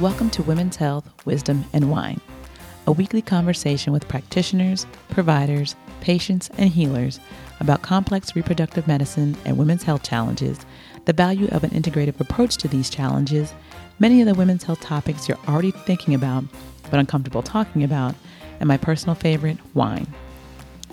[0.00, 2.20] Welcome to Women's Health, Wisdom, and Wine,
[2.86, 7.18] a weekly conversation with practitioners, providers, patients, and healers
[7.58, 10.60] about complex reproductive medicine and women's health challenges,
[11.06, 13.52] the value of an integrative approach to these challenges,
[13.98, 16.44] many of the women's health topics you're already thinking about
[16.92, 18.14] but uncomfortable talking about,
[18.60, 20.06] and my personal favorite, wine.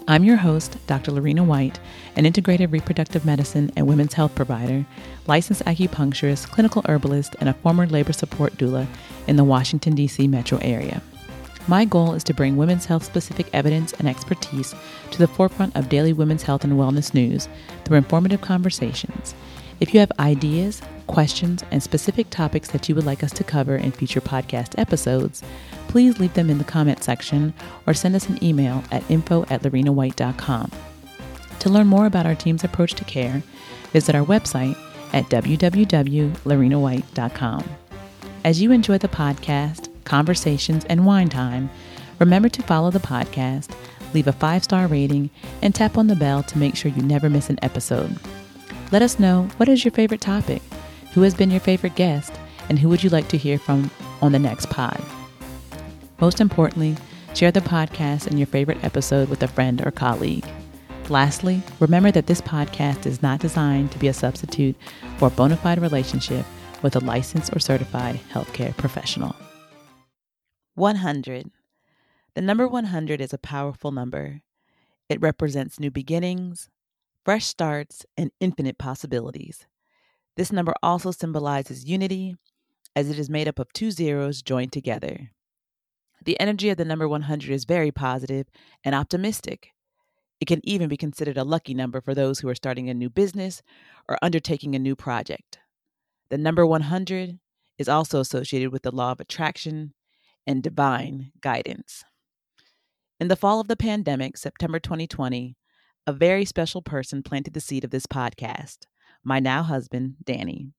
[0.07, 1.11] I'm your host, Dr.
[1.11, 1.43] Lauren A.
[1.43, 1.79] White,
[2.15, 4.85] an integrative reproductive medicine and women's health provider,
[5.25, 8.85] licensed acupuncturist, clinical herbalist, and a former labor support doula
[9.25, 10.27] in the Washington, D.C.
[10.27, 11.01] metro area.
[11.67, 14.75] My goal is to bring women's health specific evidence and expertise
[15.09, 17.49] to the forefront of daily women's health and wellness news
[17.83, 19.33] through informative conversations.
[19.79, 23.75] If you have ideas, questions, and specific topics that you would like us to cover
[23.75, 25.43] in future podcast episodes,
[25.87, 27.53] please leave them in the comment section
[27.85, 30.71] or send us an email at info at laurenawhite.com.
[31.59, 33.43] To learn more about our team's approach to care,
[33.91, 34.77] visit our website
[35.13, 37.69] at www.laurenawhite.com.
[38.43, 41.69] As you enjoy the podcast, conversations, and wine time,
[42.19, 43.73] remember to follow the podcast,
[44.13, 45.29] leave a five star rating,
[45.61, 48.17] and tap on the bell to make sure you never miss an episode.
[48.91, 50.61] Let us know what is your favorite topic,
[51.13, 52.31] who has been your favorite guest,
[52.69, 53.89] and who would you like to hear from
[54.21, 55.01] on the next pod.
[56.21, 56.95] Most importantly,
[57.33, 60.45] share the podcast and your favorite episode with a friend or colleague.
[61.09, 64.75] Lastly, remember that this podcast is not designed to be a substitute
[65.17, 66.45] for a bona fide relationship
[66.81, 69.35] with a licensed or certified healthcare professional.
[70.75, 71.51] 100.
[72.35, 74.41] The number 100 is a powerful number.
[75.09, 76.69] It represents new beginnings,
[77.25, 79.65] fresh starts, and infinite possibilities.
[80.37, 82.35] This number also symbolizes unity,
[82.95, 85.31] as it is made up of two zeros joined together.
[86.23, 88.47] The energy of the number 100 is very positive
[88.83, 89.71] and optimistic.
[90.39, 93.09] It can even be considered a lucky number for those who are starting a new
[93.09, 93.61] business
[94.07, 95.59] or undertaking a new project.
[96.29, 97.39] The number 100
[97.77, 99.93] is also associated with the law of attraction
[100.45, 102.03] and divine guidance.
[103.19, 105.55] In the fall of the pandemic, September 2020,
[106.07, 108.85] a very special person planted the seed of this podcast,
[109.23, 110.71] my now husband, Danny.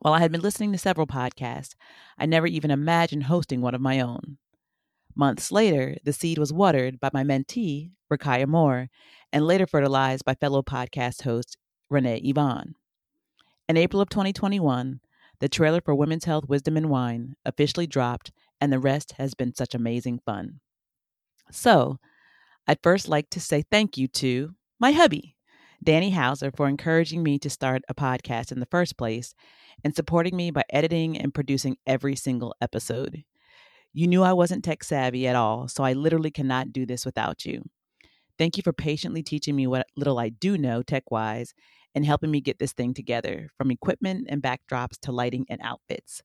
[0.00, 1.74] While I had been listening to several podcasts,
[2.18, 4.38] I never even imagined hosting one of my own.
[5.14, 8.88] Months later, the seed was watered by my mentee, Rakiya Moore,
[9.32, 11.56] and later fertilized by fellow podcast host
[11.88, 12.74] Renee Yvonne.
[13.68, 15.00] In April of 2021,
[15.38, 19.54] the trailer for Women's Health, Wisdom, and Wine officially dropped, and the rest has been
[19.54, 20.60] such amazing fun.
[21.52, 21.98] So,
[22.70, 25.34] I'd first like to say thank you to my hubby,
[25.82, 29.34] Danny Hauser, for encouraging me to start a podcast in the first place
[29.82, 33.24] and supporting me by editing and producing every single episode.
[33.92, 37.44] You knew I wasn't tech savvy at all, so I literally cannot do this without
[37.44, 37.64] you.
[38.38, 41.54] Thank you for patiently teaching me what little I do know tech wise
[41.96, 46.22] and helping me get this thing together from equipment and backdrops to lighting and outfits.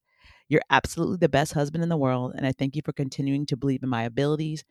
[0.47, 3.57] You're absolutely the best husband in the world, and I thank you for continuing to
[3.57, 4.63] believe in my abilities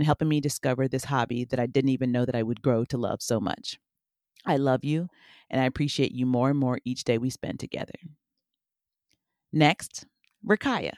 [0.00, 2.86] and helping me discover this hobby that I didn't even know that I would grow
[2.86, 3.78] to love so much.
[4.46, 5.08] I love you,
[5.50, 7.92] and I appreciate you more and more each day we spend together.
[9.52, 10.06] Next,
[10.42, 10.94] Rakiya.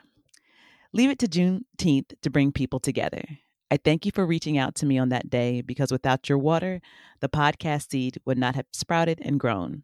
[0.93, 3.25] Leave it to Juneteenth to bring people together.
[3.73, 6.81] I thank you for reaching out to me on that day because without your water,
[7.19, 9.83] the podcast seed would not have sprouted and grown.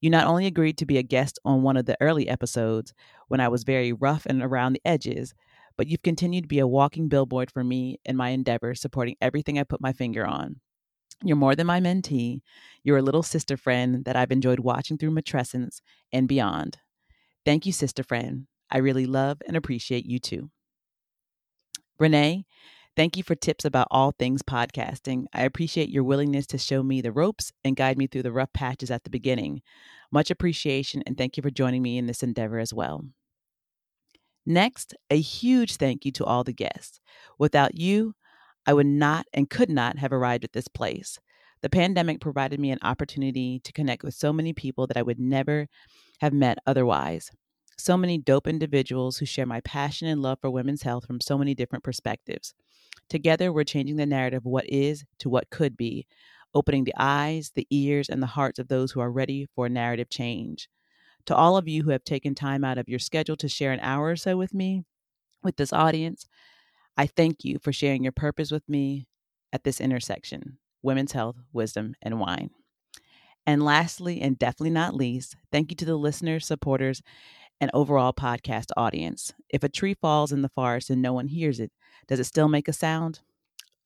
[0.00, 2.94] You not only agreed to be a guest on one of the early episodes
[3.28, 5.34] when I was very rough and around the edges,
[5.80, 9.58] but you've continued to be a walking billboard for me in my endeavors, supporting everything
[9.58, 10.60] I put my finger on.
[11.24, 12.42] You're more than my mentee.
[12.84, 15.80] You're a little sister friend that I've enjoyed watching through matrescence
[16.12, 16.76] and beyond.
[17.46, 18.46] Thank you, sister friend.
[18.70, 20.50] I really love and appreciate you too.
[21.98, 22.44] Renee,
[22.94, 25.24] thank you for tips about all things podcasting.
[25.32, 28.52] I appreciate your willingness to show me the ropes and guide me through the rough
[28.52, 29.62] patches at the beginning.
[30.12, 33.06] Much appreciation and thank you for joining me in this endeavor as well.
[34.50, 36.98] Next, a huge thank you to all the guests.
[37.38, 38.14] Without you,
[38.66, 41.18] I would not and could not have arrived at this place.
[41.62, 45.20] The pandemic provided me an opportunity to connect with so many people that I would
[45.20, 45.68] never
[46.20, 47.30] have met otherwise
[47.80, 51.38] so many dope individuals who share my passion and love for women's health from so
[51.38, 52.52] many different perspectives.
[53.08, 56.06] Together, we're changing the narrative of what is to what could be,
[56.54, 60.10] opening the eyes, the ears, and the hearts of those who are ready for narrative
[60.10, 60.68] change.
[61.26, 63.80] To all of you who have taken time out of your schedule to share an
[63.80, 64.84] hour or so with me,
[65.42, 66.26] with this audience,
[66.96, 69.06] I thank you for sharing your purpose with me
[69.52, 72.50] at this intersection women's health, wisdom, and wine.
[73.46, 77.02] And lastly, and definitely not least, thank you to the listeners, supporters,
[77.60, 79.34] and overall podcast audience.
[79.50, 81.70] If a tree falls in the forest and no one hears it,
[82.08, 83.20] does it still make a sound?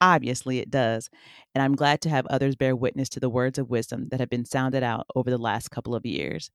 [0.00, 1.08] Obviously, it does.
[1.54, 4.30] And I'm glad to have others bear witness to the words of wisdom that have
[4.30, 6.50] been sounded out over the last couple of years.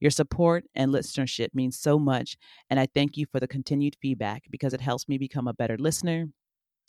[0.00, 2.36] Your support and listenership means so much,
[2.70, 5.76] and I thank you for the continued feedback because it helps me become a better
[5.78, 6.28] listener,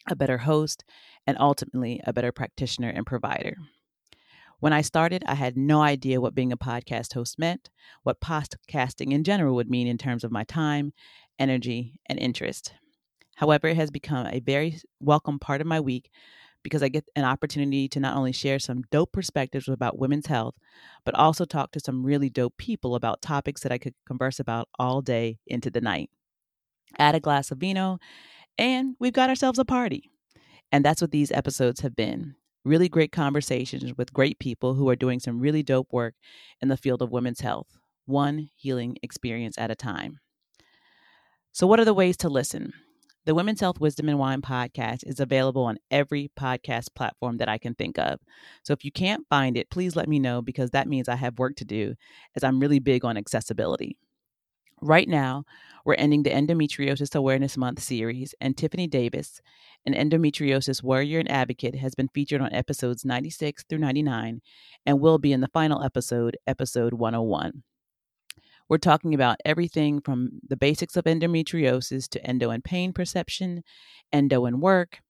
[0.10, 0.86] a better host,
[1.28, 3.56] and ultimately a better practitioner and provider.
[4.62, 7.70] When I started, I had no idea what being a podcast host meant,
[8.04, 10.94] what podcasting in general would mean in terms of my time,
[11.38, 12.72] energy, and interest.
[13.36, 16.12] However, it has become a very welcome part of my week
[16.64, 20.56] because I get an opportunity to not only share some dope perspectives about women's health,
[21.06, 24.70] but also talk to some really dope people about topics that I could converse about
[24.78, 26.10] all day into the night.
[26.98, 28.00] Add a glass of vino,
[28.58, 30.10] and we've got ourselves a party.
[30.72, 34.96] And that's what these episodes have been really great conversations with great people who are
[34.96, 36.14] doing some really dope work
[36.62, 40.20] in the field of women's health, one healing experience at a time.
[41.52, 42.74] So, what are the ways to listen?
[43.24, 47.60] The Women's Health Wisdom and Wine podcast is available on every podcast platform that I
[47.60, 48.20] can think of.
[48.64, 51.38] So if you can't find it, please let me know because that means I have
[51.38, 51.94] work to do
[52.36, 53.96] as I'm really big on accessibility.
[54.82, 55.44] Right now,
[55.86, 59.40] we're ending the Endometriosis Awareness Month series, and Tiffany Davis,
[59.86, 64.42] an endometriosis warrior and advocate, has been featured on episodes 96 through 99
[64.88, 67.62] and will be in the final episode, episode 101.
[68.72, 73.66] We're talking about everything from the basics of endometriosis to endo and pain perception,
[74.14, 75.02] endo and work,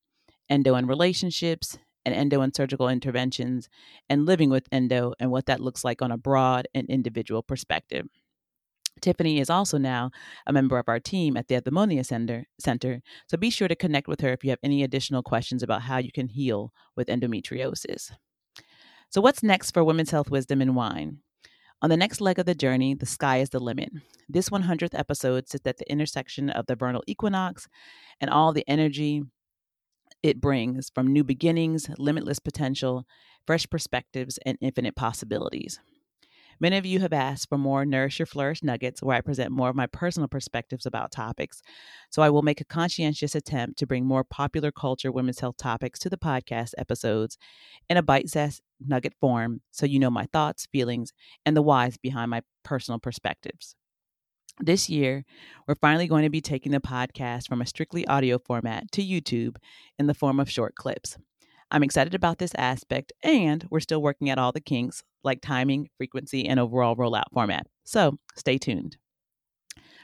[0.50, 3.70] endo and relationships, and endo and surgical interventions,
[4.10, 8.08] and living with endo and what that looks like on a broad and individual perspective.
[9.00, 10.10] Tiffany is also now
[10.48, 14.08] a member of our team at the Eudaimonia Center, Center, so be sure to connect
[14.08, 18.10] with her if you have any additional questions about how you can heal with endometriosis.
[19.12, 21.20] So, what's next for Women's Health Wisdom and Wine?
[21.84, 23.92] On the next leg of the journey, the sky is the limit.
[24.30, 27.68] This 100th episode sits at the intersection of the vernal equinox
[28.20, 29.24] and all the energy
[30.22, 33.08] it brings from new beginnings, limitless potential,
[33.48, 35.80] fresh perspectives, and infinite possibilities.
[36.62, 39.70] Many of you have asked for more Nourish Your Flourish nuggets where I present more
[39.70, 41.60] of my personal perspectives about topics.
[42.12, 45.98] So I will make a conscientious attempt to bring more popular culture women's health topics
[46.02, 47.40] to the podcast episodes
[47.90, 51.14] in a bite sized nugget form so you know my thoughts, feelings,
[51.48, 53.76] and the whys behind my personal perspectives.
[54.60, 55.26] This year,
[55.68, 59.56] we're finally going to be taking the podcast from a strictly audio format to YouTube
[59.98, 61.18] in the form of short clips.
[61.72, 65.90] I'm excited about this aspect, and we're still working out all the kinks like timing,
[65.98, 67.68] frequency, and overall rollout format.
[67.86, 68.98] So stay tuned.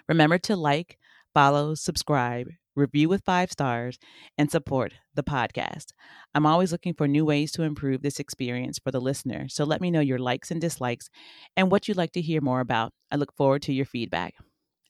[0.07, 0.97] Remember to like,
[1.33, 3.99] follow, subscribe, review with five stars,
[4.37, 5.87] and support the podcast.
[6.33, 9.81] I'm always looking for new ways to improve this experience for the listener, so let
[9.81, 11.09] me know your likes and dislikes
[11.57, 12.93] and what you'd like to hear more about.
[13.11, 14.35] I look forward to your feedback.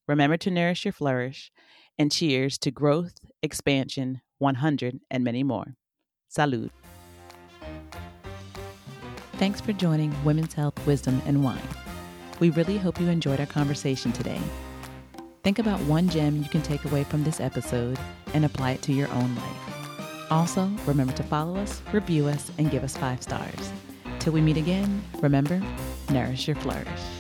[0.08, 1.52] Remember to nourish your flourish,
[1.98, 5.76] and cheers to growth, expansion, 100, and many more.
[6.30, 6.70] Salud.
[9.34, 11.62] Thanks for joining Women's Health, Wisdom, and Wine.
[12.40, 14.40] We really hope you enjoyed our conversation today.
[15.44, 17.98] Think about one gem you can take away from this episode
[18.34, 20.32] and apply it to your own life.
[20.32, 23.72] Also, remember to follow us, review us, and give us five stars.
[24.20, 25.62] Till we meet again, remember,
[26.10, 27.17] nourish your flourish.